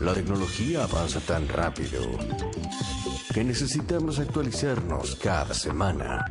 [0.00, 2.00] La tecnología avanza tan rápido
[3.32, 6.24] que necesitamos actualizarnos cada semana.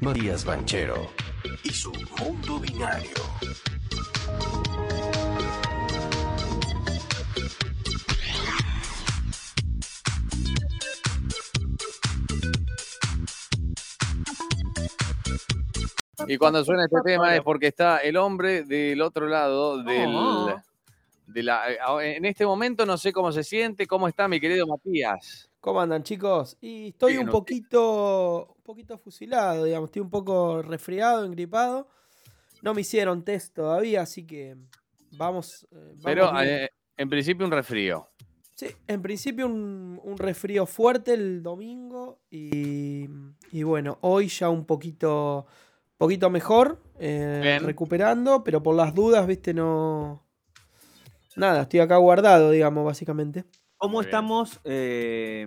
[0.00, 1.10] Matías Banchero
[1.64, 3.39] y su mundo binario.
[16.32, 20.54] Y cuando suena este tema es porque está el hombre del otro lado del, Oh.
[21.26, 21.72] de la.
[22.02, 25.50] eh, En este momento no sé cómo se siente, cómo está mi querido Matías.
[25.60, 26.56] ¿Cómo andan, chicos?
[26.60, 29.88] Y estoy Bien, un poquito, un poquito fusilado, digamos.
[29.88, 31.88] Estoy un poco resfriado, engripado.
[32.62, 34.56] No me hicieron test todavía, así que
[35.12, 35.64] vamos.
[35.72, 38.08] eh, vamos Pero eh, en principio un resfrío.
[38.54, 43.06] Sí, en principio un, un resfrío fuerte el domingo y,
[43.52, 45.46] y bueno, hoy ya un poquito,
[46.00, 50.24] poquito mejor, eh, recuperando, pero por las dudas, viste, no...
[51.36, 53.44] Nada, estoy acá guardado, digamos, básicamente.
[53.76, 55.46] ¿Cómo Muy estamos eh,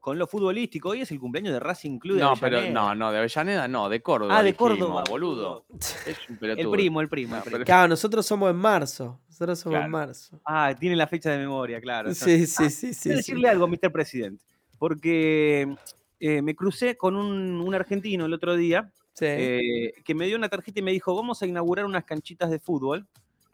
[0.00, 0.88] con lo futbolístico?
[0.88, 3.90] Hoy es el cumpleaños de Racing Club de No, pero no, no, de Avellaneda no,
[3.90, 4.38] de Córdoba.
[4.38, 5.66] Ah, de dijimos, Córdoba, boludo.
[6.06, 7.32] Es un El primo, el primo.
[7.32, 7.64] No, el primo.
[7.66, 10.40] Claro, nosotros somos en marzo, nosotros somos en marzo.
[10.46, 12.14] Ah, tiene la fecha de memoria, claro.
[12.14, 13.00] Sí, sí, sí, sí.
[13.02, 13.32] Quiero sí.
[13.32, 13.92] decirle algo, Mr.
[13.92, 14.42] Presidente,
[14.78, 15.76] porque
[16.20, 19.24] eh, me crucé con un, un argentino el otro día Sí.
[19.26, 22.60] eh, que me dio una tarjeta y me dijo, vamos a inaugurar unas canchitas de
[22.60, 23.06] fútbol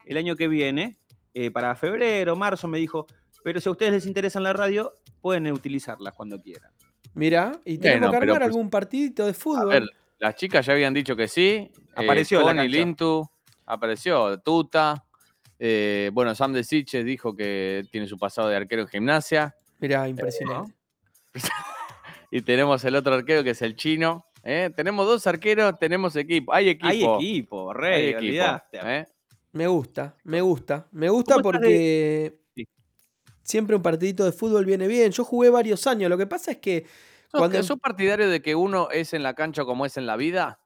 [0.05, 0.99] el año que viene,
[1.33, 3.07] eh, para febrero, marzo, me dijo,
[3.43, 6.71] pero si a ustedes les interesa la radio, pueden utilizarlas cuando quieran.
[7.15, 9.69] Mirá, y tenemos Bueno, que armar pues- algún partidito de A fútbol.
[9.69, 9.85] ver,
[10.19, 11.49] las chicas ya habían dicho que sí.
[11.51, 12.65] eh, Apareció cancha.
[12.65, 13.27] Lintu,
[13.65, 15.07] apareció Tuta.
[15.59, 19.55] eh, bueno, Sam de Siche dijo que tiene su pasado de arquero en gimnasia.
[19.81, 20.75] Mirá, impresionante.
[22.37, 24.27] Y tenemos el otro arquero que es el chino.
[24.43, 24.69] ¿eh?
[24.75, 26.53] Tenemos dos arqueros, tenemos equipo.
[26.53, 26.89] Hay equipo.
[26.89, 28.45] Hay equipo, hay rey, equipo.
[28.73, 29.07] ¿eh?
[29.53, 30.89] Me gusta, me gusta.
[30.91, 32.69] Me gusta ¿Cómo estás de- porque Sí.
[33.45, 35.13] siempre un partidito de fútbol viene bien.
[35.13, 36.11] Yo jugué varios años.
[36.11, 36.85] Lo que pasa es que
[37.31, 40.17] ¿Sos, Cuando- sos partidario de que uno es en la cancha como es en la
[40.17, 40.59] vida?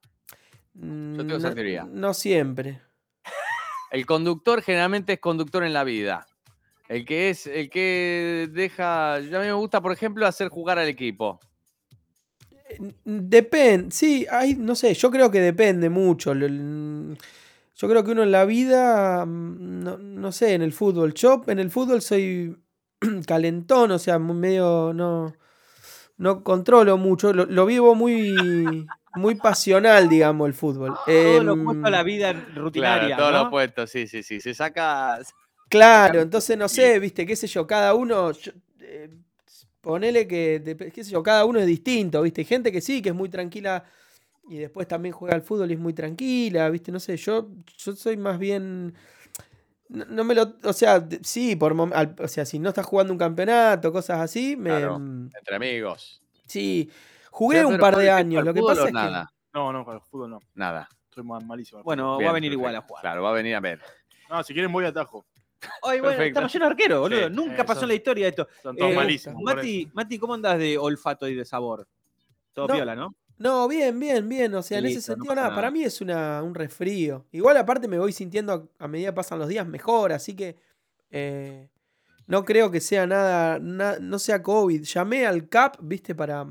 [0.72, 1.86] mm, tengo esa no, teoría.
[1.90, 2.80] no siempre.
[3.90, 6.26] El conductor generalmente es conductor en la vida.
[6.88, 9.20] El que es, el que deja.
[9.20, 11.38] Yo a mí me gusta, por ejemplo, hacer jugar al equipo.
[13.04, 16.32] Depende, sí, hay, no sé, yo creo que depende mucho.
[16.34, 21.14] Yo creo que uno en la vida, mm, no, no sé, en el fútbol.
[21.14, 22.56] Yo en el fútbol soy
[23.26, 25.32] calentón, o sea, muy medio, no,
[26.16, 27.32] no controlo mucho.
[27.32, 30.94] Lo, lo vivo muy, muy pasional, digamos, el fútbol.
[31.06, 33.16] Todo lo Em, opuesto a la vida rutinaria.
[33.16, 33.42] Claro, todo ¿no?
[33.42, 34.40] lo opuesto, sí, sí, sí.
[34.40, 35.20] Se saca.
[35.68, 39.10] Claro, entonces no sé, viste, qué sé yo, cada uno, yo, eh,
[39.88, 43.08] ponele que, qué sé yo, cada uno es distinto, viste, hay gente que sí, que
[43.08, 43.84] es muy tranquila
[44.46, 47.96] y después también juega al fútbol y es muy tranquila, viste, no sé, yo, yo
[47.96, 48.92] soy más bien,
[49.88, 53.14] no, no me lo, o sea, sí, por, al- o sea, si no estás jugando
[53.14, 54.98] un campeonato, cosas así, me, Claro.
[54.98, 56.20] mm, Entre amigos.
[56.44, 56.90] sí,
[57.30, 58.92] jugué Pero, un pero, par ¿por de años, lo que pasa es que...
[58.92, 59.32] nada?
[59.54, 60.40] No, no, para el fútbol no.
[60.54, 60.86] Nada.
[61.08, 61.78] Estoy mal- malísimo.
[61.78, 62.26] al Bueno, fútbol.
[62.26, 63.00] va a venir igual a jugar.
[63.00, 63.80] Claro, va a venir a ver.
[64.28, 65.24] No, si quieren voy a atajo.
[65.82, 66.26] Ay, bueno, Perfecto.
[66.28, 67.28] estamos llenos de arqueros, boludo.
[67.28, 68.48] Sí, Nunca eh, pasó son- en la historia esto.
[68.62, 69.42] Son todos Eh, malísimos.
[69.42, 69.90] Mati.
[69.92, 71.86] Mati, ¿cómo andas de olfato y de sabor?
[72.52, 72.74] Todo No.
[72.74, 73.14] piola, ¿no?
[73.38, 74.54] No, bien, bien, bien.
[74.54, 77.26] O sea, en ese no sentido, nada, para mí es una, un resfrío.
[77.32, 80.56] Igual, aparte, me voy sintiendo a, a medida que pasan los días mejor, así que
[81.10, 81.68] eh,
[82.26, 84.82] no creo que sea nada, na- no sea COVID.
[84.82, 86.44] Llamé al CAP, viste, para.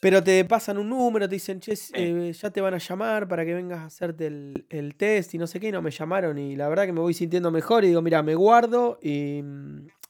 [0.00, 3.44] Pero te pasan un número, te dicen, che, eh, ya te van a llamar para
[3.44, 6.38] que vengas a hacerte el, el test y no sé qué, y no me llamaron.
[6.38, 9.42] Y la verdad que me voy sintiendo mejor y digo, mira, me guardo y,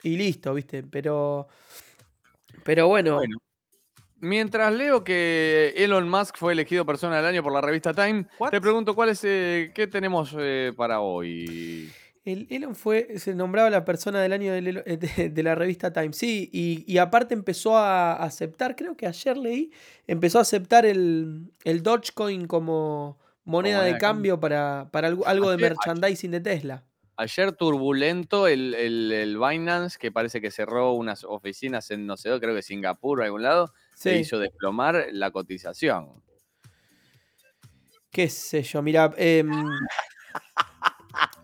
[0.02, 0.82] y listo, viste.
[0.82, 1.48] Pero.
[2.64, 3.38] Pero bueno, Bueno.
[4.20, 8.50] Mientras leo que Elon Musk fue elegido persona del año por la revista Time, What?
[8.50, 11.88] te pregunto cuál es eh, qué tenemos eh, para hoy.
[12.24, 15.92] El Elon fue, se nombraba la persona del año del eh, de, de la revista
[15.92, 19.70] Time, sí, y, y aparte empezó a aceptar, creo que ayer leí,
[20.06, 25.48] empezó a aceptar el, el Dogecoin como moneda moneda de cambio para, para algo, algo
[25.50, 26.84] de Ayer- merchandising de Tesla.
[27.16, 32.28] Ayer turbulento el, el, el Binance, que parece que cerró unas oficinas en no sé
[32.28, 36.22] dónde, creo que Singapur o algún lado, se hizo desplomar la cotización.
[38.12, 39.12] qué sé yo, mira,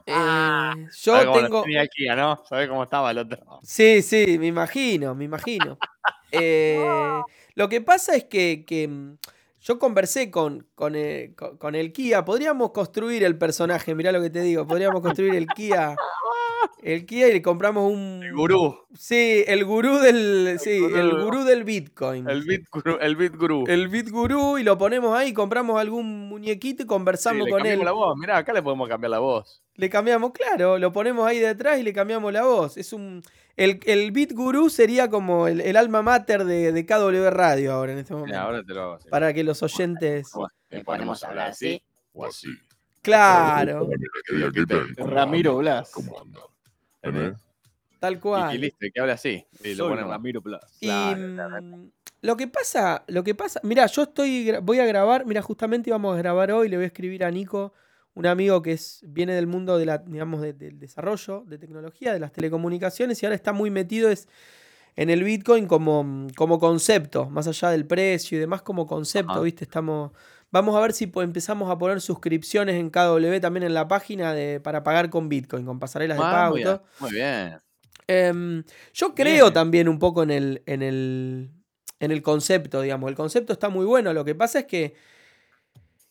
[0.07, 1.63] em, eh, yo ¿Sabés cómo lo tengo...
[1.63, 2.43] tenía aquí, ¿no?
[2.49, 3.39] ¿Sabés cómo estaba el otro?
[3.63, 5.79] Sí, sí, me imagino, me imagino.
[6.37, 7.23] Eh,
[7.55, 9.19] lo que pasa es que, que, mm,
[9.61, 12.25] yo conversé con, con, eh, con- con el Kia.
[12.25, 14.67] Podríamos construir el personaje, mirá lo que te digo.
[14.67, 15.95] Podríamos construir el Kia.
[16.83, 18.21] El Kia y le compramos un.
[18.23, 18.79] El gurú.
[18.95, 20.59] Sí, el gurú del.
[20.61, 20.97] Sí, gurú.
[20.97, 22.29] el gurú del Bitcoin.
[22.29, 22.99] El bit gurú.
[23.01, 23.35] El bit
[24.11, 24.57] gurú.
[24.57, 27.85] El y lo ponemos ahí, compramos algún muñequito y Sí, conversamos le con cambiamos él.
[27.87, 28.17] la voz.
[28.19, 29.63] Mirá, acá le podemos cambiar la voz.
[29.77, 32.77] Le cambiamos, claro, lo ponemos ahí detrás y le cambiamos la voz.
[32.77, 33.23] Es un.
[33.57, 37.93] El, el Beat Guru sería como el, el alma mater de, de KW Radio ahora
[37.93, 38.33] en este momento.
[38.33, 39.09] Mirá, ahora te lo hago así.
[39.09, 40.31] Para que los oyentes.
[40.71, 41.81] Le ponemos a hablar así.
[42.13, 42.49] O así.
[43.05, 43.87] Claro,
[44.97, 45.91] Ramiro Blas.
[45.93, 46.41] ¿Cómo anda?
[48.01, 48.61] Tal Y, y cual.
[48.61, 49.47] listo, que hable así.
[49.63, 50.11] Y lo ponemos.
[50.11, 50.61] Ramiro Plus.
[50.81, 51.91] Y Claro, mm,
[52.23, 56.15] lo que pasa, lo que pasa, mira, yo estoy, voy a grabar, mira, justamente íbamos
[56.15, 57.73] a grabar hoy, le voy a escribir a Nico,
[58.15, 62.13] un amigo que es, viene del mundo de la, digamos, de- del desarrollo, de tecnología,
[62.13, 64.29] de las telecomunicaciones, y ahora está muy metido es
[64.97, 69.33] en el Bitcoin como, mm, como concepto, más allá del precio y demás como concepto,
[69.33, 69.41] Ajá.
[69.41, 69.65] ¿viste?
[69.65, 70.13] Estamos,
[70.55, 74.61] vamos a ver si empezamos a poner suscripciones en KW también en la página de,
[74.61, 76.69] para pagar con Bitcoin, con pasarelas de Ah, pago muy bien.
[76.69, 76.83] todo.
[77.01, 77.59] Muy bien.
[78.07, 79.53] Em, yo creo Bien.
[79.53, 81.51] también un poco en el, en, el,
[81.99, 83.11] en el concepto, digamos.
[83.11, 84.13] El concepto está muy bueno.
[84.13, 84.95] Lo que pasa es que,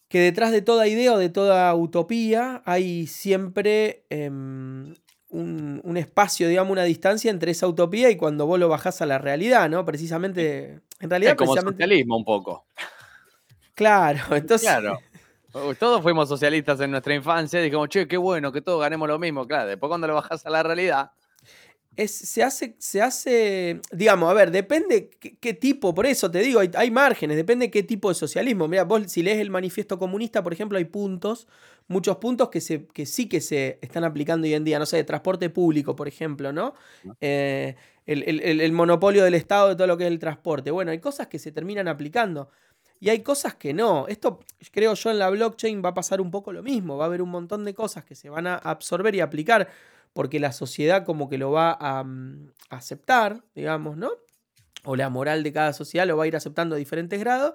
[0.10, 4.94] que detrás de toda idea o de toda utopía hay siempre em,
[5.30, 9.06] un, un espacio, digamos, una distancia entre esa utopía y cuando vos lo bajás a
[9.06, 9.86] la realidad, ¿no?
[9.86, 11.84] Precisamente, en realidad, Es como precisamente...
[11.84, 12.66] socialismo un poco.
[13.74, 14.70] Claro, entonces...
[14.70, 15.00] Claro.
[15.78, 19.20] Todos fuimos socialistas en nuestra infancia y dijimos, che, qué bueno que todos ganemos lo
[19.20, 19.46] mismo.
[19.48, 21.12] Claro, después cuando lo bajas a la realidad,
[21.96, 26.40] es, se hace, se hace, digamos, a ver, depende qué, qué tipo, por eso te
[26.40, 28.68] digo, hay, hay márgenes, depende qué tipo de socialismo.
[28.68, 31.48] Mira, vos si lees el manifiesto comunista, por ejemplo, hay puntos,
[31.88, 34.98] muchos puntos que, se, que sí que se están aplicando hoy en día, no sé,
[34.98, 36.74] de transporte público, por ejemplo, ¿no?
[37.22, 37.76] Eh,
[38.08, 40.72] el, el- el- el monopolio del Estado de todo lo que es el transporte.
[40.72, 42.50] Bueno, hay cosas que se terminan aplicando.
[43.00, 44.08] Y hay cosas que no.
[44.08, 44.40] Esto,
[44.72, 46.98] creo yo, en la blockchain va a pasar un poco lo mismo.
[46.98, 49.70] Va a haber un montón de cosas que se van a absorber y aplicar
[50.14, 54.12] porque la sociedad como que lo va a mm, aceptar, digamos, ¿no?
[54.86, 57.54] O la moral de cada sociedad lo va a ir aceptando a diferentes grados.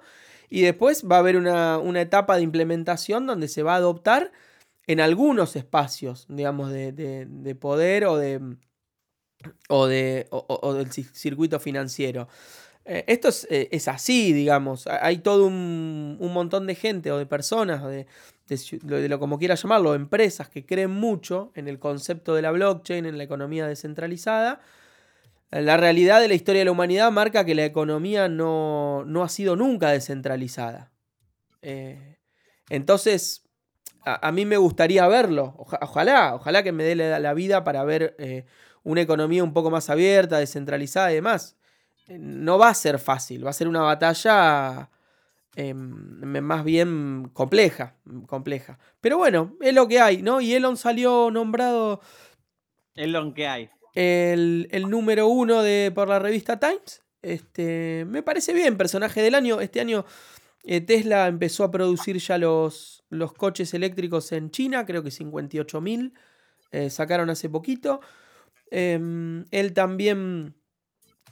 [0.49, 4.31] Y después va a haber una, una etapa de implementación donde se va a adoptar
[4.87, 8.57] en algunos espacios, digamos, de, de- de poder o de
[9.69, 12.27] o, de, o- del ci- circuito financiero.
[12.91, 14.87] Eh, esto es, eh, es así, digamos.
[14.87, 18.07] Ha- Hay todo un, un montón de gente o de personas, de,
[19.07, 23.17] lo- como quiera llamarlo, empresas que creen mucho en el concepto de la blockchain, en
[23.19, 24.61] la economía descentralizada.
[25.51, 29.23] Eh, La realidad de la historia de la humanidad marca que la economía no, no
[29.23, 30.91] ha sido nunca descentralizada.
[32.69, 33.43] Entonces,
[34.05, 35.55] a, mí me gustaría verlo.
[35.57, 38.15] Oja- ojalá, ojalá que me dé la, vida para ver
[38.83, 41.58] una economía un poco más abierta, descentralizada y demás.
[42.09, 44.89] Eh, No va a ser fácil, va a ser una batalla
[45.55, 47.95] eh, más bien compleja,
[48.27, 48.79] compleja.
[49.01, 50.41] Pero bueno, es lo que hay, ¿no?
[50.41, 52.01] Y Elon salió nombrado
[52.95, 53.69] Es lo que hay.
[53.95, 57.01] el, el número uno de, por la revista Times.
[57.21, 59.59] Este, me parece bien, personaje del año.
[59.59, 60.05] Este año
[60.63, 65.81] eh, Tesla empezó a producir ya los, los coches eléctricos en China, creo que 58
[65.81, 66.13] mil.
[66.89, 67.99] sacaron hace poquito.
[68.71, 70.55] Em, él también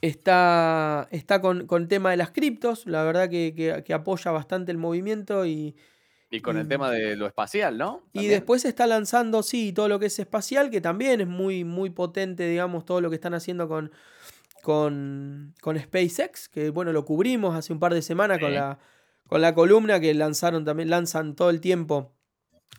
[0.02, 2.86] está, está con, con el tema de las criptos.
[2.86, 5.76] La verdad que, que- que apoya bastante el movimiento y,
[6.30, 8.04] y con el tema de lo espacial, ¿no?
[8.14, 11.90] y después está lanzando, sí, todo lo que es espacial, que también es muy, muy
[11.90, 13.92] potente, digamos, todo lo que están haciendo con,
[14.62, 18.80] con, con SpaceX, que bueno, lo cubrimos hace un par de semanas con, la,
[19.28, 22.14] con la columna que lanzaron también, lanzan todo el tiempo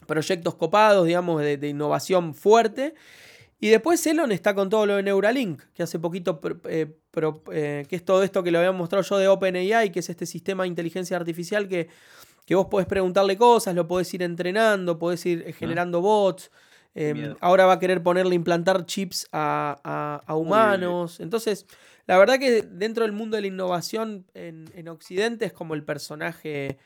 [0.07, 2.95] proyectos copados, digamos, de, de innovación fuerte.
[3.61, 7.85] Y después Elon está con todo lo de Neuralink, que hace poquito, eh, pro- eh,
[7.89, 10.63] que es todo esto que lo había mostrado yo de OpenAI, que es este sistema
[10.63, 11.89] de inteligencia artificial que,
[12.47, 16.51] que vos podés preguntarle cosas, lo podés ir entrenando, podés ir eh, generando bots.
[16.95, 17.37] eh, miedo.
[17.41, 21.21] ahora va a querer ponerle, implantar chips a, a- a humanos.
[21.21, 21.67] Entonces,
[22.07, 25.83] la verdad que dentro del mundo de la innovación en, en Occidente es como el
[25.85, 26.79] personaje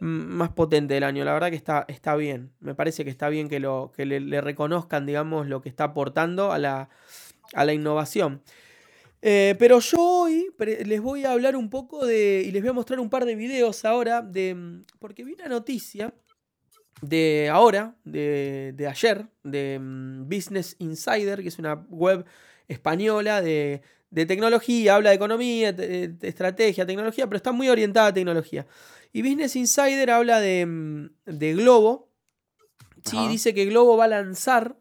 [0.00, 1.24] mm, más potente del año.
[1.24, 2.50] La verdad que está, está bien.
[2.60, 5.84] Me parece que está bien que, lo, que le, le reconozcan, digamos, lo que está
[5.84, 6.88] aportando a la,
[7.54, 8.42] a la innovación.
[9.20, 10.46] Eh, pero yo hoy
[10.84, 12.44] les voy a hablar un poco de.
[12.46, 14.22] Y les voy a mostrar un par de videos ahora.
[14.22, 16.14] De, mm, porque vi una noticia
[17.02, 22.24] de ahora, de, de ayer, de mm, Business Insider, que es una web
[22.68, 28.08] española de, de tecnología, habla de economía, de, de estrategia, tecnología, pero está muy orientada
[28.08, 28.66] a tecnología.
[29.12, 32.08] Y Business Insider habla de, mm, de Globo.
[33.04, 33.28] Sí, Ajá.
[33.28, 34.76] dice que Globo va a lanzar.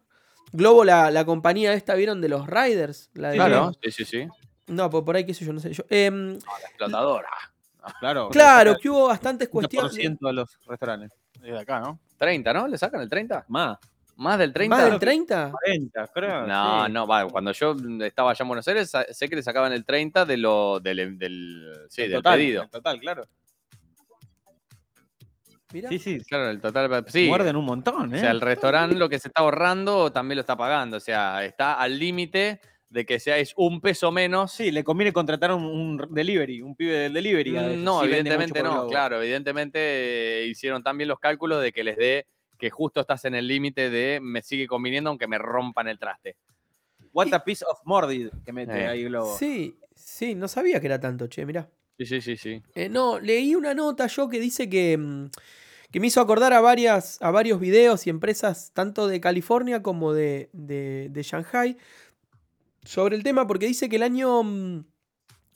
[0.52, 2.22] Globo, la, la compañía esta, ¿vieron?
[2.22, 3.10] De los Riders.
[3.14, 4.28] La de Claro, sí, sí, sí.
[4.68, 5.84] No, pues por ahí, qué sé yo, no sé yo.
[5.90, 7.30] Em, La explotadora.
[8.02, 8.28] Claro.
[8.30, 9.94] claro, que hubo bastantes Por cuestiones.
[9.94, 11.12] ciento de los restaurantes.
[11.36, 12.00] Es de acá, ¿no?
[12.18, 12.68] 30, ¿no?
[12.68, 13.46] ¿Le sacan el 30?
[13.48, 13.78] Más.
[14.18, 14.76] ¿Más del 30?
[14.76, 15.52] ¿Más del 30?
[15.52, 16.48] 40, creo.
[16.48, 16.92] No, sí.
[16.92, 20.26] no, va, cuando yo estaba allá en Buenos Aires, sé que le sacaban el 30
[20.26, 22.64] de lo, del, del, sí, del total, pedido.
[22.64, 23.28] en total, claro.
[25.78, 25.90] Mirá.
[25.90, 26.20] Sí, sí.
[26.22, 27.06] Claro, el total.
[27.08, 27.28] Sí.
[27.28, 28.18] Muerden un montón, ¿eh?
[28.18, 30.98] O sea, el restaurante lo que se está ahorrando también lo está pagando.
[30.98, 34.52] O sea, está al límite de que sea es un peso menos.
[34.52, 37.52] Sí, le conviene contratar un, un delivery, un pibe del delivery.
[37.52, 38.88] Mm, veces, No, si evidentemente no.
[38.88, 39.80] Claro, evidentemente
[40.44, 42.26] eh, hicieron también los cálculos de que les dé
[42.58, 46.38] que justo estás en el límite de me sigue conviniendo aunque me rompan el traste.
[47.14, 48.88] What a piece of mordid que mete Eh.
[48.88, 49.36] ahí Globo.
[49.38, 51.70] Sí, sí, no sabía que era tanto, che, mirá.
[51.98, 52.62] Sí, sí, sí, sí.
[52.76, 55.30] Eh, no, leí una nota yo que dice que, mm,
[55.92, 60.14] que me hizo acordar a, varias, a varios videos y empresas, tanto de California como
[60.14, 61.78] de, de, de Shanghai,
[62.84, 64.86] sobre el tema, porque dice que el año, mm,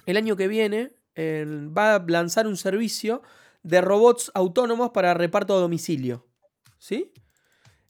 [0.06, 3.22] el año que viene va a lanzar un servicio
[3.64, 6.26] de robots autónomos para reparto a domicilio.
[6.80, 7.12] ¿Sí?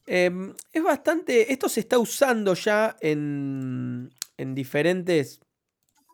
[0.06, 1.52] Em, es bastante.
[1.52, 5.40] Esto se está usando ya en, en diferentes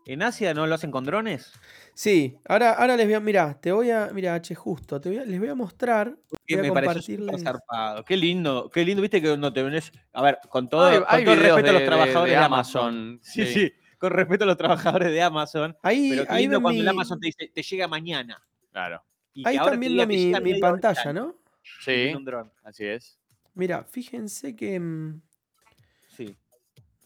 [0.09, 1.53] ¿En Asia no lo hacen con drones?
[2.01, 3.19] Sí, ahora, ahora les voy a.
[3.21, 4.09] Mira, te voy a.
[4.15, 5.01] Mira, H, justo.
[5.01, 6.17] Te voy a- les voy a mostrar.
[6.47, 7.43] Que Voy a me compartirles.
[7.43, 8.05] zarpado.
[8.05, 9.91] Qué lindo, qué lindo, viste que no te venés.
[10.13, 12.45] A ver, con todo, Hay- con hay todo respeto a los de- trabajadores de de,
[12.45, 13.19] Amazon.
[13.21, 13.53] Sí, sí.
[13.53, 15.77] sí, con respeto a los trabajadores de Amazon.
[15.83, 18.41] Ahí, Pero qué ahí lindo cuando el Amazon te dice, te llega mañana.
[18.71, 19.03] Claro.
[19.35, 21.15] Y ahí están viendo diga, "Te mi, mi pantalla, antes".
[21.15, 21.35] ¿no?
[21.81, 22.53] Sí, un dron.
[22.63, 23.19] así es.
[23.55, 24.79] Mira, fíjense que.
[24.79, 25.21] mm.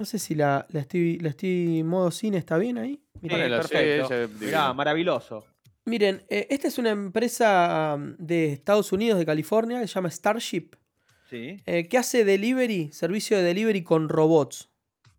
[0.03, 1.21] No sé si la, la estoy.
[1.21, 3.01] La estoy modo cine, ¿está bien ahí?
[3.21, 3.37] Mirá.
[3.63, 4.45] Sí, perfecto.
[4.45, 5.47] Mirá, maravilloso.
[5.85, 10.11] Miren, eh, esta es una empresa mm, de Estados Unidos, de California, que se llama
[10.11, 10.71] Starship,
[11.31, 11.63] Sí.
[11.67, 14.71] eh, que hace delivery, servicio de delivery con robots.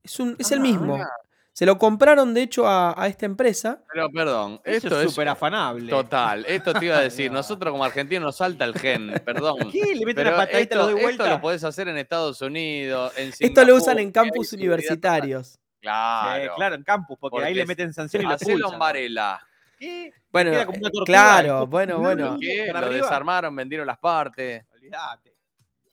[0.04, 0.94] Es, un, es el Ah, mismo.
[0.98, 1.10] mira.
[1.54, 3.84] Se lo compraron, de hecho, a, a esta empresa.
[3.94, 5.88] Pero perdón, esto es es súper afanable.
[5.88, 6.46] total.
[6.48, 7.32] Esto te iba a decir.
[7.32, 9.70] Nosotros como argentinos nos salta el gen, perdón.
[9.72, 9.94] ¿Qué?
[9.96, 11.30] Le meten una patadita, lo esto, doy esto vuelta.
[11.30, 15.60] lo podés hacer en Estados Unidos, en Esto lo usan en campus universitarios.
[15.80, 16.44] Claro.
[16.44, 19.46] Eh, claro, en campus, porque, ahí le meten sanción y lo en Varela.
[19.78, 20.12] ¿Qué?
[20.32, 22.40] Bueno, Queda como una tortuga, claro, bueno, bueno.
[22.40, 24.66] Lo desarmaron, vendieron las partes.
[24.74, 25.33] Olvídate.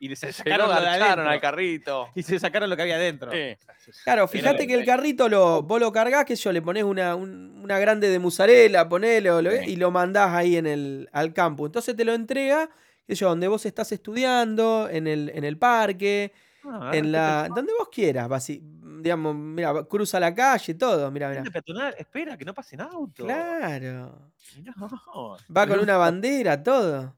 [0.00, 1.30] Y se Se lo sacaron lo de garcharon adentro.
[1.30, 2.08] al carrito.
[2.16, 3.30] Y se sacaron lo que había adentro.
[3.30, 3.56] Sí.
[4.04, 7.60] Claro, fíjate que el carrito lo, vos lo cargas, que yo le pones una, un-
[7.62, 9.58] una grande de mozzarella, ponele, o lo- Sí.
[9.72, 11.66] y lo mandás ahí en el, al campo.
[11.66, 12.68] Entonces te lo entrega,
[13.06, 16.32] qué sé yo, donde vos estás estudiando, en el, en el parque,
[16.64, 17.48] Ah, en la.
[17.54, 18.60] donde vos quieras, basi-
[19.02, 21.40] digamos, mira, cruza la calle, todo, mira, mira.
[21.42, 23.24] Puente peatonal, espera, que no pasen autos.
[23.26, 24.30] Claro.
[24.56, 24.74] Mirá.
[25.56, 27.14] Va con una bandera, todo.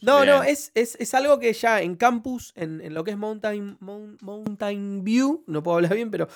[0.00, 3.16] No, no, es, es, es algo que ya en campus, en, en lo que es
[3.16, 6.28] Mountain, Mount- Mountain View, no puedo hablar bien, pero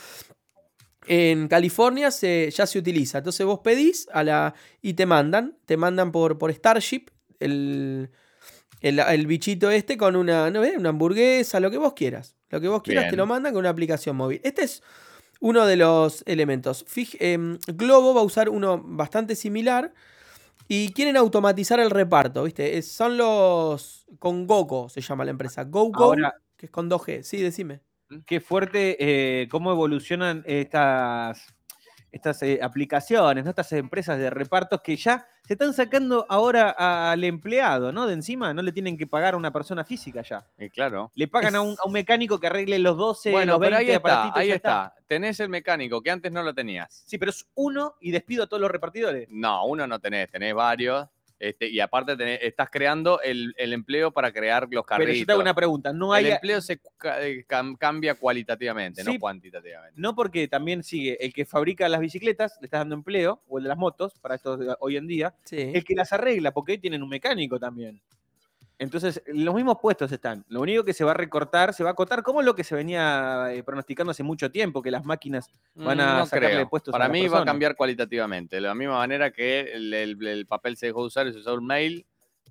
[1.06, 3.18] en California se, ya se utiliza.
[3.18, 7.06] Entonces vos pedís a la, y te mandan, te mandan por, por Starship
[7.40, 8.10] el,
[8.80, 10.76] el, el bichito este con una, ¿no ves?
[10.76, 12.36] una hamburguesa, lo que vos quieras.
[12.50, 14.40] Lo que vos quieras te lo mandan con una aplicación móvil.
[14.44, 14.82] Este es
[15.40, 16.84] uno de los elementos.
[16.86, 19.92] Fij- em, Globo va a usar uno bastante similar.
[20.74, 22.78] Y quieren automatizar el reparto, ¿viste?
[22.78, 24.06] Es- son los.
[24.18, 25.64] Con Gogo se llama la empresa.
[26.04, 27.22] Ahora- que es con 2G.
[27.22, 27.80] Sí, decime.
[28.26, 31.54] Qué fuerte eh, cómo evolucionan estas,
[32.12, 33.50] estas eh, aplicaciones, ¿no?
[33.50, 36.70] estas empresas de repartos que ya se están sacando ahora
[37.10, 38.06] al empleado, ¿no?
[38.06, 40.46] De encima, no le tienen que pagar a una persona física ya.
[40.58, 41.10] Y claro.
[41.14, 44.30] Le pagan a, un, a un mecánico que arregle los 12, Bueno, los 20 pero
[44.34, 44.94] ahí está.
[45.08, 47.02] Tenés el mecánico que antes no lo tenías.
[47.06, 49.28] Sí, pero es uno y despido a todos los repartidores.
[49.30, 51.08] No, uno no tenés, tenés varios.
[51.42, 55.08] Este, y aparte tenés- estás creando el, el empleo para crear los carritos.
[55.10, 59.12] Pero yo te hago una pregunta, no el empleo se eh, cam- cambia cualitativamente, Sí.
[59.14, 60.00] no cuantitativamente.
[60.00, 63.64] No porque también sigue el que fabrica las bicicletas, le estás dando empleo, o el
[63.64, 65.56] de las motos, para esto hoy en día, Sí.
[65.74, 68.00] el que las arregla, porque hoy tienen un mecánico también.
[68.82, 70.44] Entonces, los mismos puestos están.
[70.48, 72.74] Lo único que se va a recortar, se va a acotar, como lo que se
[72.74, 76.68] venía eh, pronosticando hace mucho tiempo, que las máquinas van a Mm, no sacarle creo.
[76.68, 78.56] puestos Para mí va a cambiar cualitativamente.
[78.56, 81.38] De la misma manera que el, el- el papel se dejó de usar y se
[81.38, 82.04] usó un mail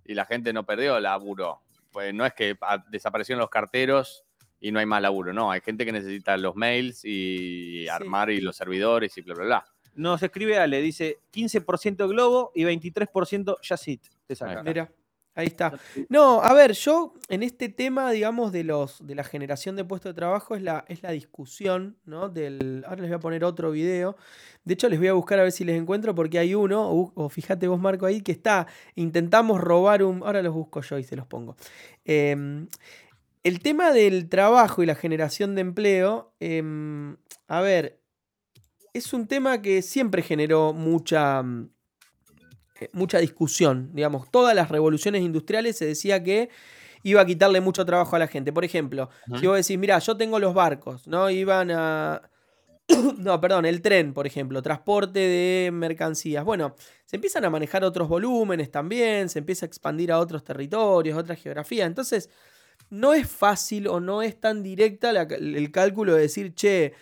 [0.05, 1.59] y la gente no perdió laburo.
[1.91, 4.23] Pues no es que ah, desaparecieron los carteros
[4.61, 5.33] y no hay más laburo.
[5.33, 9.43] No, hay gente que necesita los mails y armar y los servidores y bla, bla,
[9.45, 9.65] bla.
[9.95, 14.01] Nos escribe Ale, dice 15% Globo y 23% Yacit.
[14.25, 14.63] Te saca.
[14.63, 14.89] Mira,
[15.35, 15.73] ahí está.
[16.09, 20.11] No, a ver, yo en este tema, digamos, de los de la generación de puestos
[20.11, 22.29] de trabajo es la, es la discusión, ¿no?
[22.29, 22.83] Del.
[22.88, 24.15] Ahora les voy a poner otro video.
[24.63, 27.11] De hecho, les voy a buscar a ver si les encuentro, porque hay uno, o,
[27.15, 28.67] o fíjate vos, Marco, ahí, que está.
[28.95, 30.23] Intentamos robar un.
[30.23, 31.55] Ahora los busco yo y se los pongo.
[32.05, 32.67] Em,
[33.43, 36.33] el tema del trabajo y la generación de empleo.
[36.39, 38.00] em, a ver.
[38.93, 41.43] Es un tema que siempre generó mucha.
[42.81, 43.89] Eh, mucha discusión.
[43.93, 46.50] Digamos, todas las revoluciones industriales se decía que
[47.03, 48.51] iba a quitarle mucho trabajo a la gente.
[48.51, 49.39] Por ejemplo, Ujú.
[49.39, 51.29] si vos decís, mira, yo tengo los barcos, ¿no?
[51.29, 52.21] Iban a.
[53.17, 56.43] no, perdón, el tren, por ejemplo, transporte de mercancías.
[56.43, 61.17] Bueno, se empiezan a manejar otros volúmenes también, se empieza a expandir a otros territorios,
[61.17, 61.88] otras geografías.
[61.88, 62.29] Entonces,
[62.89, 66.93] no es fácil o no es tan directa la- el cálculo de decir, che,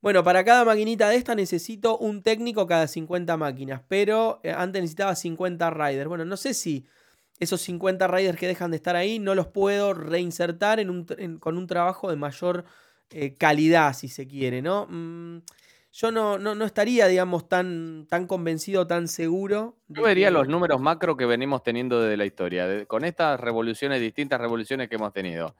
[0.00, 4.80] bueno, para cada maquinita de esta necesito un técnico cada 50 máquinas, pero eh, antes
[4.82, 6.08] necesitaba 50 riders.
[6.08, 6.86] Bueno, no sé si
[7.38, 11.38] esos 50 riders que dejan de estar ahí no los puedo reinsertar en un en-
[11.38, 12.64] con un trabajo de mayor
[13.10, 14.86] eh, calidad, si se quiere, ¿no?
[14.88, 15.38] Mm,
[15.92, 19.76] yo no, no, no estaría, digamos, tan, tan convencido, tan seguro.
[19.88, 23.40] Yo vería que- los números macro que venimos teniendo desde la historia, de- con estas
[23.40, 25.56] revoluciones, distintas revoluciones que hemos tenido.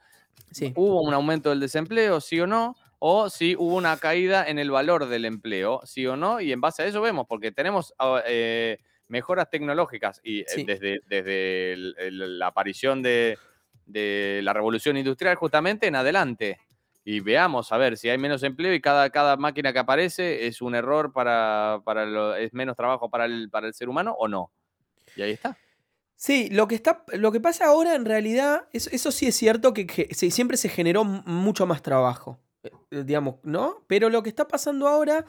[0.52, 0.72] Sí.
[0.76, 2.76] ¿Hubo un aumento del desempleo, sí o no?
[3.02, 6.60] O si hubo una caída en el valor del empleo, sí o no, y en
[6.60, 8.78] base a eso vemos, porque tenemos ah, eh,
[9.08, 10.64] mejoras tecnológicas y eh, Sí.
[10.64, 13.38] desde, desde el- el- la aparición de,
[13.86, 16.58] de la revolución industrial justamente en adelante.
[17.02, 20.60] Y veamos a ver si hay menos empleo y cada, cada máquina que aparece es
[20.60, 24.28] un error para, para lo- es menos trabajo para el, para el ser humano o
[24.28, 24.52] no.
[25.16, 25.56] Y ahí está.
[26.14, 29.72] Sí, lo que, está, lo que pasa ahora en realidad, eso, eso sí es cierto
[29.72, 32.38] que, que siempre se generó mucho más trabajo,
[32.90, 33.84] digamos, ¿no?
[33.86, 35.24] Pero lo que está pasando ahora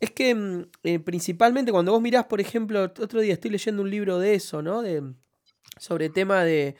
[0.00, 3.90] es que mm, eh, principalmente cuando vos mirás, por ejemplo, otro día estoy leyendo un
[3.90, 4.82] libro de eso, ¿no?
[4.82, 5.02] De,
[5.78, 6.76] sobre tema de,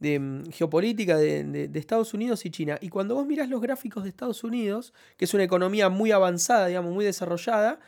[0.00, 2.78] de, mm, geopolítica de, de- de Estados Unidos y China.
[2.80, 6.66] Y cuando vos mirás los gráficos de Estados Unidos, que es una economía muy avanzada,
[6.68, 7.80] digamos, muy desarrollada,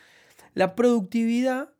[0.55, 1.71] la productividad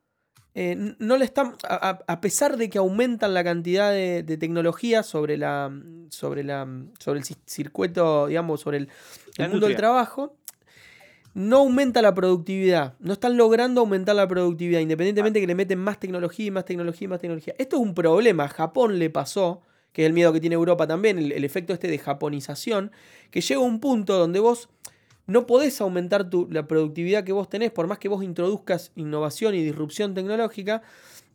[0.55, 5.37] eh, no le están, a, pesar de que aumentan la cantidad de, de tecnología sobre
[5.37, 5.73] la
[6.11, 6.67] sobre la
[6.99, 8.89] sobre el ci- circuito, digamos, sobre el,
[9.51, 10.35] mundo del trabajo,
[11.35, 12.95] no aumenta la productividad.
[12.99, 17.05] No están logrando aumentar la productividad, independientemente que le meten más tecnología y más tecnología
[17.05, 17.55] y más tecnología.
[17.59, 18.45] Esto es un problema.
[18.45, 19.63] A Japón le pasó,
[19.93, 22.91] que es el miedo que tiene Europa también, el, el efecto este de japonización,
[23.31, 24.69] que llega a un punto donde vos
[25.29, 29.55] no podés aumentar tu- la productividad que vos tenés, por más que vos introduzcas innovación
[29.55, 30.83] y disrupción tecnológica,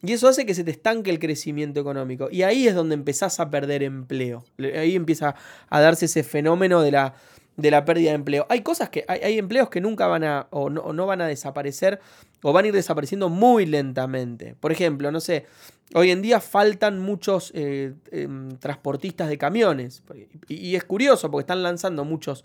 [0.01, 2.27] y eso hace que se te estanque el crecimiento económico.
[2.29, 4.43] Y ahí es donde empezás a perder empleo.
[4.57, 5.35] Le- Ahí empieza
[5.69, 7.13] a darse ese fenómeno de la,
[7.56, 8.45] de la pérdida de empleo.
[8.49, 12.01] Hay cosas que, hay, empleos que nunca van a, o no, no van a desaparecer,
[12.41, 14.56] o van a ir desapareciendo muy lentamente.
[14.60, 15.45] Por ejemplo, no sé,
[15.93, 20.03] hoy en día faltan muchos eh, em, transportistas de camiones.
[20.49, 22.43] Y, y es curioso porque están lanzando muchos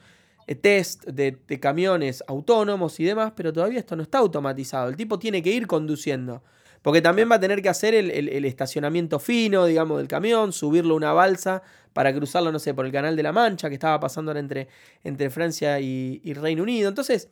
[0.55, 4.89] test de, camiones autónomos y demás, pero todavía esto no está automatizado.
[4.89, 6.43] El tipo tiene que ir conduciendo.
[6.81, 10.97] Porque también va a tener que hacer el, estacionamiento fino, digamos, del camión, subirlo a
[10.97, 14.31] una balsa para cruzarlo, no sé, por el Canal de la Mancha, que estaba pasando
[14.31, 16.89] ahora entre, Francia y, Reino Unido.
[16.89, 17.29] Entonces,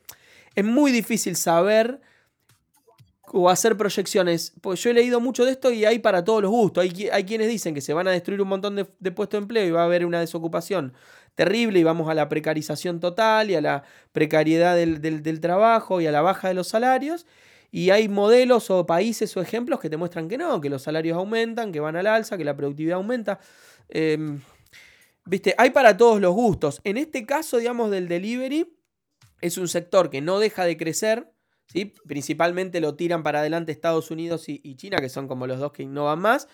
[0.53, 2.01] es muy difícil saber
[3.31, 4.53] o hacer proyecciones.
[4.61, 6.83] Pues yo he leído mucho de esto y hay para todos los gustos.
[6.83, 9.43] Hay, qui- hay quienes dicen que se van a destruir un montón de puestos de
[9.43, 10.93] empleo y va a haber una desocupación
[11.37, 16.07] terrible y vamos a la precarización total y a la precariedad del, del- trabajo y
[16.07, 17.25] a la baja de los salarios.
[17.71, 21.15] Y hay modelos o países o ejemplos que te muestran que no, que los salarios
[21.17, 23.39] aumentan, que van al alza, que la productividad aumenta.
[23.87, 24.41] Em,
[25.25, 26.79] Viste, hay para todos los gustos.
[26.85, 28.73] En este caso, digamos, del delivery,
[29.41, 31.31] es un sector que no deja de crecer.
[31.67, 31.93] ¿sí?
[32.07, 35.73] Principalmente lo tiran para adelante Estados Unidos y, y China, que son como los dos
[35.73, 36.47] que innovan más.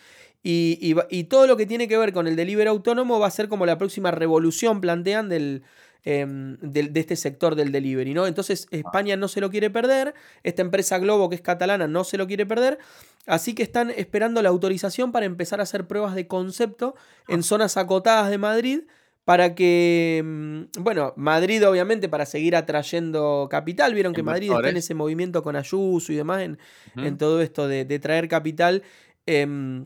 [0.44, 3.28] Y, y va- y todo lo que tiene que ver con el delivery autónomo va
[3.28, 5.64] a ser como la próxima revolución, plantean, del,
[6.04, 8.14] em, del- de este sector del delivery.
[8.14, 8.28] ¿no?
[8.28, 10.14] Entonces España no se lo quiere perder.
[10.44, 12.78] Esta empresa Globo, que es catalana, no se lo quiere perder.
[13.26, 16.94] Así que están esperando la autorización para empezar a hacer pruebas de concepto
[17.30, 18.82] en zonas acotadas de Madrid
[19.24, 23.94] para que, mm, bueno, Madrid obviamente para seguir atrayendo capital.
[23.94, 26.60] Vieron que Madrid está en ese movimiento con Ayuso y demás, en,
[26.98, 28.84] en todo esto de, de traer capital.
[29.26, 29.86] em,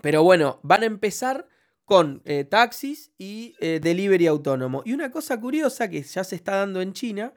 [0.00, 1.48] pero bueno, van a empezar
[1.84, 4.82] con eh, taxis y eh, delivery autónomo.
[4.84, 7.34] Y una cosa curiosa que ya se está dando en China,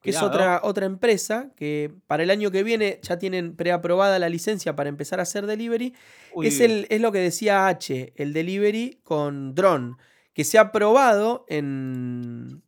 [0.00, 4.28] que es otra, otra empresa que para el año que viene ya tienen preaprobada la
[4.28, 5.94] licencia para empezar a hacer delivery,
[6.34, 9.96] Uy, es, el, es lo que decía H, el delivery con drone,
[10.32, 12.62] que se ha probado en,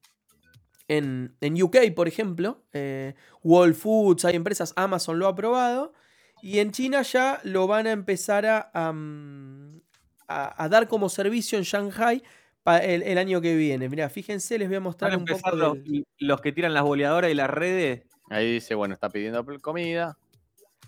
[0.88, 2.64] en, en UK, por ejemplo.
[2.72, 5.92] Eh, Whole Foods, hay empresas, Amazon lo ha probado.
[6.42, 8.92] Y en China ya lo van a empezar a, a,
[10.28, 12.22] a- a dar como servicio en Shanghai
[12.82, 13.88] el, el año que viene.
[13.88, 16.72] Mira, fíjense, les voy a Van mostrar a un poco los, del- los que tiran
[16.74, 18.02] las boleadoras y las redes.
[18.28, 20.16] Ahí dice, bueno, está pidiendo comida.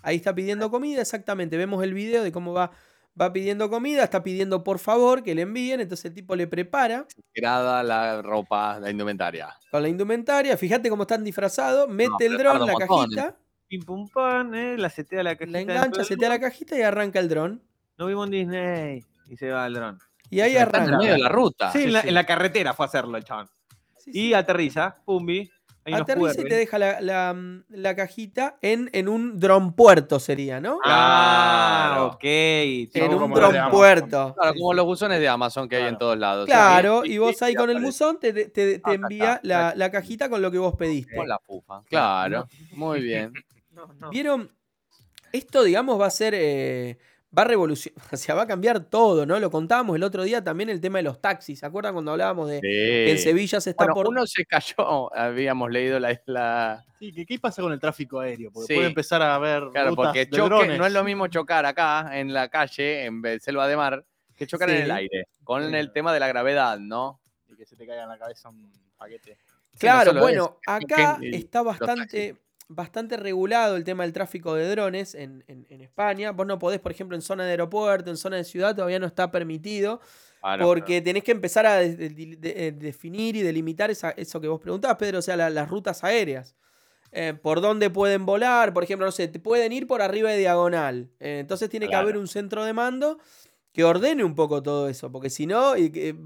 [0.01, 1.57] Ahí está pidiendo comida, exactamente.
[1.57, 2.71] Vemos el video de cómo va,
[3.19, 5.81] va pidiendo comida, está pidiendo por favor que le envíen.
[5.81, 9.57] Entonces el tipo le prepara Grada la ropa, la indumentaria.
[9.71, 10.55] con la indumentaria.
[10.57, 11.89] Fíjate cómo están disfrazados.
[11.89, 13.35] Mete el dron, tarda la ¿eh?
[13.73, 15.51] Pim pum pan, eh, la setea la cajita.
[15.57, 17.61] la engancha, setea la cajita y arranca el dron.
[17.97, 19.05] Nos vimos en Disney.
[19.29, 19.97] Y se va el dron.
[20.29, 20.97] Y ahí Está en el arranca.
[20.99, 21.71] medio de la ruta.
[21.71, 22.07] Sí, en, la, sí.
[22.09, 23.47] en la carretera fue a hacerlo el chabón.
[23.97, 24.19] Sí, sí.
[24.29, 25.49] Y aterriza, pumbi.
[25.85, 27.35] Ahí Aterriza y te deja la, la,
[27.67, 30.79] la cajita en, en un dron puerto, sería, ¿no?
[30.85, 32.05] Ah, Claro.
[32.13, 32.23] ok.
[32.23, 33.71] en un como los de dron Amazon.
[33.71, 34.35] puerto.
[34.39, 36.45] Claro, como los buzones de Amazon que hay en todos lados.
[36.45, 39.91] Claro, y vos ahí con el buzón te, te- te Acá envía está, la, la
[39.91, 41.17] cajita con lo que vos pediste.
[41.17, 41.81] Con la fufa.
[41.89, 43.33] Claro, muy bien.
[43.73, 44.09] No, no.
[44.09, 44.51] ¿Vieron?
[45.31, 46.33] Esto, digamos, va a ser.
[46.35, 46.97] eh,
[47.35, 47.93] va a revolucionar.
[48.13, 49.39] O sea, va a cambiar todo, ¿no?
[49.39, 51.59] Lo contábamos el otro día también el tema de los taxis.
[51.59, 53.17] ¿Se acuerdan cuando hablábamos de que en.
[53.17, 54.07] Sevilla se está Bueno, por.
[54.09, 54.75] uno se cayó,
[55.15, 56.85] habíamos leído la isla.
[56.99, 58.51] Sí, ¿qué, qué pasa con el tráfico aéreo?
[58.51, 58.75] Porque Sí.
[58.75, 60.77] puede empezar a haber Claro, rutas porque de choque, drones.
[60.77, 64.05] no es lo mismo chocar acá en la calle, en selva de mar,
[64.35, 65.25] que chocar en el aire.
[65.43, 65.75] Con Sí.
[65.75, 67.19] el tema de la gravedad, ¿no?
[67.49, 69.37] Y que se te caiga en la cabeza un paquete.
[69.73, 71.79] Sí, no Claro, bueno, acá que- está taxis.
[71.79, 72.35] bastante,
[72.75, 76.31] bastante regulado el tema del tráfico de drones en, en- en España.
[76.31, 79.05] Vos no podés, por ejemplo, en zona de aeropuerto, en zona de ciudad, todavía no
[79.07, 79.99] está permitido.
[80.41, 84.41] Claro, porque tenés que empezar a de- de- de- eh, definir y delimitar esa- eso
[84.41, 86.55] que vos preguntabas, Pedro, o sea, la- las rutas aéreas.
[87.11, 90.39] Eh, por dónde pueden volar, por ejemplo, no sé, te pueden ir por arriba de
[90.39, 91.11] diagonal.
[91.19, 93.19] Eh, entonces tiene que haber un centro de mando
[93.71, 95.73] que ordene un poco todo eso, porque si no,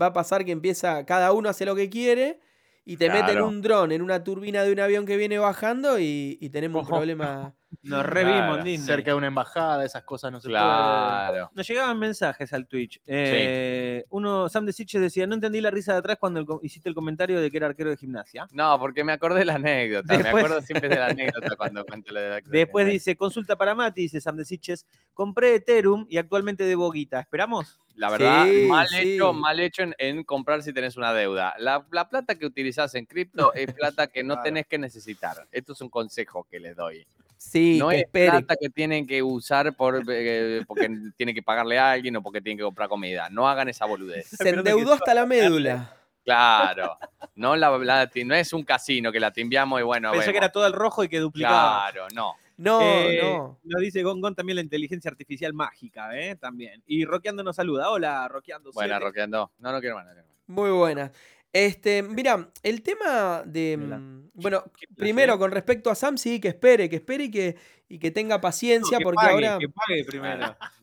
[0.01, 2.39] va a pasar que empieza, cada uno hace lo que quiere
[2.87, 6.37] y te meten un dron en una turbina de un avión que viene bajando y,
[6.41, 6.95] y tenemos un Ojo.
[6.97, 7.53] problema.
[7.83, 8.77] Nos revimos Claro.
[8.85, 11.51] Cerca de una embajada, esas cosas no se Claro.
[11.53, 13.01] Nos llegaban mensajes al Twitch.
[13.05, 16.87] Eh, Uno, Sam de Siches decía, no entendí la risa de atrás cuando el hiciste
[16.87, 18.47] el comentario de que era arquero de gimnasia.
[18.51, 20.13] No, porque me acordé de la anécdota.
[20.13, 21.07] Después- Me acuerdo siempre de la
[21.41, 24.85] anécdota cuando cuento lo de la Después dice, consulta para Mati, dice Sam de Siches,
[25.13, 27.19] compré Ethereum y actualmente debo guita.
[27.19, 27.79] ¿Esperamos?
[27.97, 29.15] La verdad, Sí, mal sí.
[29.15, 31.55] hecho, mal hecho en, en comprar si tenés una deuda.
[31.59, 34.43] La, la plata que utilizás en cripto es plata que no Claro.
[34.45, 35.45] tenés que necesitar.
[35.51, 37.05] Esto es un consejo que les doy.
[37.37, 38.29] Sí, no es espere.
[38.31, 42.39] plata que tienen que usar por, eh, porque tienen que pagarle a alguien o porque
[42.41, 43.29] tienen que comprar comida.
[43.29, 44.27] No hagan esa boludez.
[44.29, 45.93] Se endeudó hasta la médula.
[46.23, 46.97] Claro.
[47.35, 50.11] No, la, la- no es un casino que la timbiamos y bueno.
[50.11, 51.89] Pensé que era todo el rojo y que duplicaba.
[51.91, 52.35] Claro, no.
[52.57, 53.59] No, Eh, no.
[53.63, 56.35] Nos dice Gongon también la inteligencia artificial mágica, ¿eh?
[56.35, 56.83] También.
[56.87, 57.89] Y Roqueando nos saluda.
[57.91, 58.71] Hola, Roqueando.
[58.73, 59.05] Bueno, siete.
[59.05, 59.51] roqueando.
[59.59, 60.05] No, no quiero más.
[60.05, 60.37] no quiero más.
[60.47, 61.11] Muy buena.
[61.53, 63.77] Este, mira, el tema de.
[63.77, 64.63] Mm, Bueno,
[64.95, 67.55] primero con respecto a Sam, sí, que espere, que espere y que,
[67.89, 69.57] y que tenga paciencia, que porque pague, ahora.
[69.59, 70.55] Que pague primero.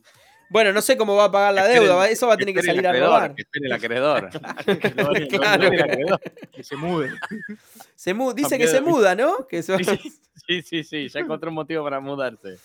[0.50, 2.62] Bueno, no sé cómo va a pagar la espere deuda, eso va a tener que
[2.62, 3.34] salir a acreedor, robar.
[3.34, 4.30] Que espere el acreedor.
[4.80, 5.70] Que lo- lo- Claro.
[5.72, 6.18] lo-
[6.52, 7.10] que se mude.
[7.96, 9.48] Se mu- dice que se muda, ¿no?
[9.48, 9.78] Que se va-
[10.46, 12.56] Sí, sí, sí, ya encontré un motivo para mudarse.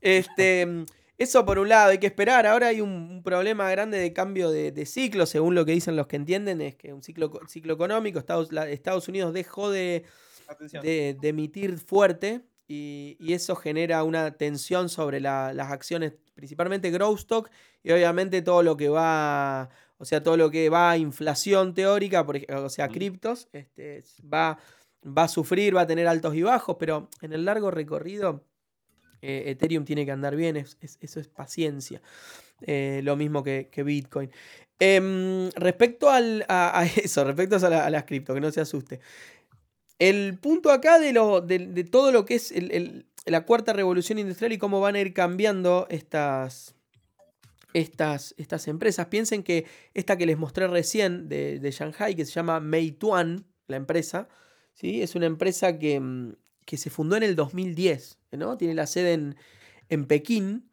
[0.00, 0.84] Este, mm,
[1.18, 2.46] eso por un lado, hay que esperar.
[2.46, 5.96] Ahora hay un, un problema grande de cambio de, de ciclo, según lo que dicen
[5.96, 10.04] los que entienden, es que un ciclo, ciclo económico, Estados, la- Estados Unidos dejó de,
[10.48, 10.82] Atención.
[10.82, 16.90] de, de emitir fuerte y, y eso genera una tensión sobre la- las acciones, principalmente
[16.90, 17.50] growth stock
[17.82, 22.26] y obviamente todo lo que va, o sea, todo lo que va a inflación teórica,
[22.26, 24.58] por o sea, criptos, este, va,
[25.06, 28.44] va a sufrir, va a tener altos y bajos, pero en el largo recorrido
[29.22, 32.02] eh, Ethereum tiene que andar bien, es- es- eso es paciencia.
[32.60, 34.30] Eh, lo mismo que, Bitcoin.
[34.78, 39.00] Em, respecto al, a, eso, respecto a, la- las cripto, que no se asuste.
[39.98, 42.52] El punto acá de, lo, de, todo lo que es
[43.24, 46.74] la cuarta revolución industrial y cómo van a ir cambiando estas,
[47.72, 49.06] estas, estas empresas.
[49.06, 49.64] Piensen que
[49.94, 54.28] esta que les mostré recién de, de Shanghai, que se llama Meituan, la empresa,
[54.76, 55.02] ¿sí?
[55.02, 58.56] es una empresa que, mm, que se fundó en el 2010, ¿no?
[58.56, 59.36] tiene la sede en,
[59.88, 60.70] en Pekín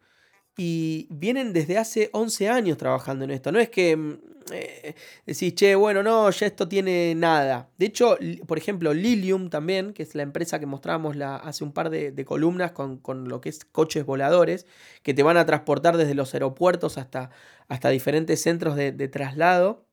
[0.56, 3.50] y vienen desde hace 11 años trabajando en esto.
[3.50, 4.18] No es que mm,
[4.52, 4.94] eh,
[5.26, 7.70] decís, che, bueno, no, ya esto tiene nada.
[7.78, 11.72] De hecho, por ejemplo, Lilium también, que es la empresa que mostrábamos la, hace un
[11.72, 14.66] par de, de columnas con, con lo que es coches voladores,
[15.02, 17.30] que te van a transportar desde los aeropuertos hasta,
[17.68, 19.83] hasta diferentes centros de, de traslado.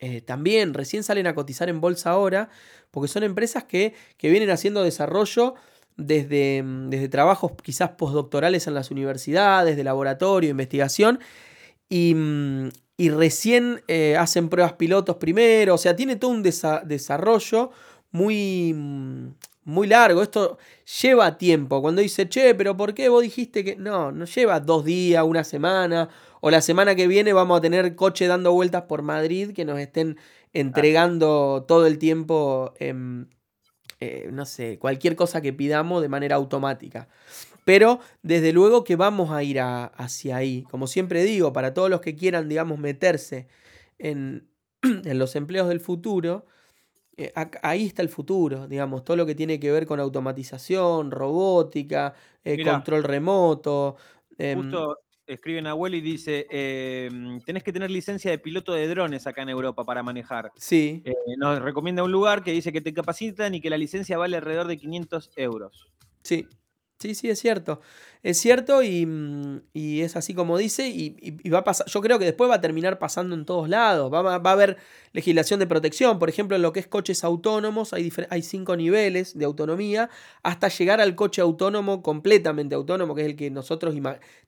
[0.00, 2.48] Eh, también recién salen a cotizar en bolsa ahora,
[2.90, 5.54] porque son empresas que, que vienen haciendo desarrollo
[5.96, 11.20] desde, mm, desde trabajos quizás postdoctorales en las universidades, de laboratorio, investigación,
[11.88, 12.68] y, mm,
[12.98, 17.70] y recién eh, hacen pruebas pilotos primero, o sea, tiene todo un desa- desarrollo
[18.12, 19.28] muy, mm,
[19.64, 20.22] muy largo.
[20.22, 20.58] Esto
[21.02, 21.82] lleva tiempo.
[21.82, 23.76] Cuando dice, che, pero ¿por qué vos dijiste que.?
[23.76, 26.08] No, no lleva dos días, una semana,
[26.46, 29.80] o la semana que viene vamos a tener coche dando vueltas por Madrid que nos
[29.80, 30.16] estén
[30.52, 32.72] entregando todo el tiempo.
[32.78, 33.26] em,
[33.98, 37.08] eh, no sé, cualquier cosa que pidamos de manera automática.
[37.64, 40.62] Pero desde luego que vamos a ir a- hacia ahí.
[40.70, 43.48] Como siempre digo, para todos los que quieran, digamos, meterse
[43.98, 44.48] en,
[44.82, 46.46] en los empleos del futuro,
[47.16, 47.32] eh,
[47.62, 52.56] ahí está el futuro, digamos, todo lo que tiene que ver con automatización, robótica, eh,
[52.58, 52.74] Mirá.
[52.74, 53.96] control remoto.
[54.38, 57.10] em, Justo escribe Nahuel y dice, eh,
[57.44, 60.52] tenés que tener licencia de piloto de drones acá en Europa para manejar.
[60.56, 61.02] Sí.
[61.04, 64.36] Eh, nos recomienda un lugar que dice que te capacitan y que la licencia vale
[64.36, 65.88] alrededor de 500 euros.
[66.22, 66.46] Sí,
[66.98, 67.80] sí, sí, es cierto.
[68.22, 72.00] Es cierto y, mm, y es así como dice y, y- va a pasar, yo
[72.00, 74.12] creo que después va a terminar pasando en todos lados.
[74.12, 74.76] Va, va- a haber
[75.12, 79.36] legislación de protección, por ejemplo, en lo que es coches autónomos hay, hay cinco niveles
[79.38, 80.10] de autonomía
[80.42, 83.94] hasta llegar al coche autónomo completamente autónomo, que es el que nosotros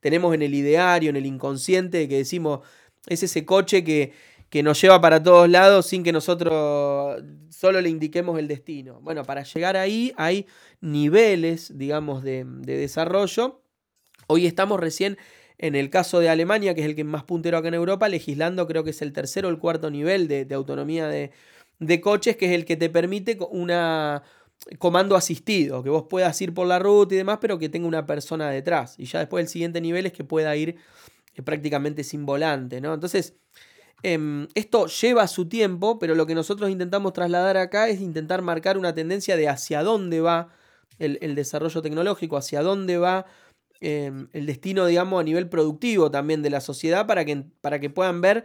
[0.01, 2.61] tenemos en el ideario, en el inconsciente, que decimos,
[3.07, 4.13] es ese coche que,
[4.51, 9.01] que nos lleva para todos lados sin que nosotros solo le indiquemos el destino.
[9.01, 10.47] Bueno, para llegar ahí hay
[10.81, 13.63] niveles, digamos, de, de desarrollo.
[14.27, 15.19] Hoy estamos recién
[15.59, 18.67] en el caso de Alemania, que es el que más puntero acá en Europa, legislando,
[18.67, 21.33] creo que es el tercero o el cuarto nivel de, de autonomía de,
[21.81, 24.23] de coches, que es el que te permite una
[24.79, 28.07] comando asistido, que vos puedas ir por la ruta y demás, pero que tenga una
[28.07, 28.95] persona detrás.
[28.99, 30.77] Y ya después el siguiente nivel es que pueda ir
[31.35, 32.95] eh, prácticamente sin volante, ¿no?
[32.95, 33.37] Entonces,
[34.03, 38.79] em, esto lleva su tiempo, pero lo que nosotros intentamos trasladar acá es intentar marcar
[38.79, 40.49] una tendencia de hacia dónde va
[40.99, 43.27] el, desarrollo tecnológico, hacia dónde va
[43.81, 47.91] em, el destino, digamos, a nivel productivo también de la sociedad para que, para que
[47.91, 48.45] puedan ver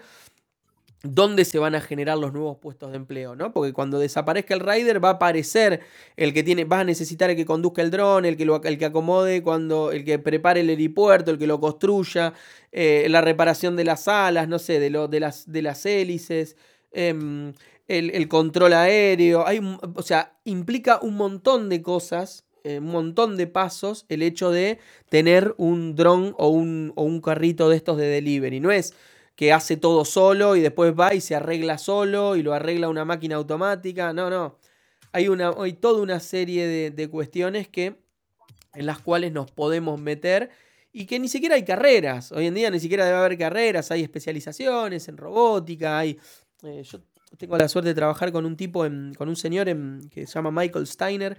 [1.04, 3.52] dónde se van a generar los nuevos puestos de empleo, ¿no?
[3.52, 5.82] Porque cuando desaparezca el rider va a aparecer
[6.16, 8.78] el que tiene, vas a necesitar el que conduzca el dron, el que, lo, el
[8.78, 12.34] que acomode cuando, el que prepare el helipuerto, el que lo construya,
[12.72, 16.56] eh, la reparación de las alas, no sé, de, lo, de, las, de las hélices,
[16.94, 17.54] em,
[17.90, 19.60] el, el control aéreo, hay,
[19.96, 24.80] o sea, implica un montón de cosas, eh, un montón de pasos el hecho de
[25.10, 28.62] tener un dron o un, o un carrito de estos de delivery.
[28.62, 28.94] No es
[29.36, 33.06] que hace todo solo y después va y se arregla solo y lo arregla una
[33.06, 34.14] máquina automática.
[34.14, 34.60] No, no.
[35.12, 37.96] Hay, una, hay toda una serie de, de cuestiones que,
[38.74, 40.50] en las cuales nos podemos meter
[40.92, 42.32] y que ni siquiera hay carreras.
[42.32, 46.20] Hoy en día ni siquiera debe haber carreras, hay especializaciones en robótica, hay...
[46.64, 47.00] eh, yo
[47.38, 49.66] tengo la suerte de trabajar con un tipo, en- con un señor
[50.12, 51.36] que se llama Michael Steiner,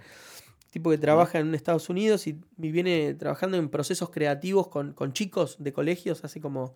[0.69, 5.13] tipo que trabaja en Estados Unidos y, y viene trabajando en procesos creativos con, con
[5.13, 6.75] chicos de colegios hace como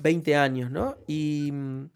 [0.00, 0.96] 20 años, ¿no?
[1.06, 1.88] Y, mm,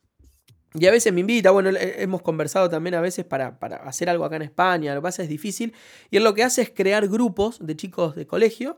[0.74, 4.10] y a veces me invita, bueno, he- hemos conversado también a veces para, para hacer
[4.10, 5.72] algo acá en España, lo que pasa es difícil,
[6.10, 8.76] y él lo que hace es crear grupos de chicos de colegio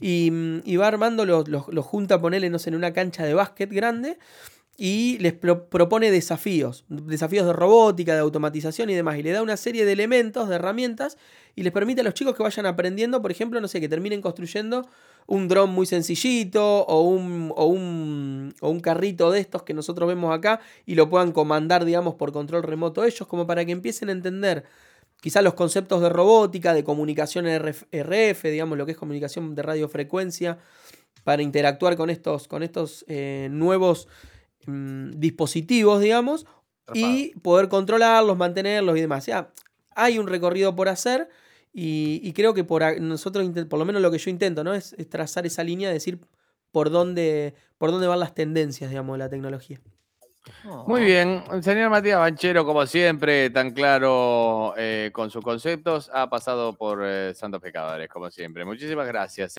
[0.00, 3.24] y, mm, y va armando, los, los, los junta, ponele, no sé, en una cancha
[3.24, 4.18] de básquet grande
[4.76, 9.42] y les pro- propone desafíos, desafíos de robótica, de automatización y demás, y le da
[9.42, 11.16] una serie de elementos, de herramientas,
[11.54, 14.20] y les permite a los chicos que vayan aprendiendo, por ejemplo, no sé, que terminen
[14.20, 14.86] construyendo
[15.26, 20.06] un dron muy sencillito o un, o, un, o un carrito de estos que nosotros
[20.08, 24.10] vemos acá y lo puedan comandar, digamos, por control remoto ellos, como para que empiecen
[24.10, 24.64] a entender
[25.22, 29.62] quizás los conceptos de robótica, de comunicación RF, RF, digamos, lo que es comunicación de
[29.62, 30.58] radiofrecuencia,
[31.24, 34.06] para interactuar con estos, con estos eh, nuevos
[34.66, 36.46] mm, dispositivos, digamos,
[36.94, 39.24] y poder controlarlos, mantenerlos y demás.
[39.24, 39.52] O sea,
[39.94, 41.28] hay un recorrido por hacer
[41.72, 44.74] y, y creo que por nosotros, por lo menos lo que yo intento, ¿no?
[44.74, 46.20] Es, es trazar esa línea, decir
[46.70, 49.80] por dónde, por dónde van las tendencias, digamos, de la tecnología.
[50.86, 56.28] Muy bien, el señor Matías Banchero, como siempre, tan claro eh, con sus conceptos, ha
[56.30, 58.64] pasado por eh, Santos Pecadores, como siempre.
[58.64, 59.56] Muchísimas gracias.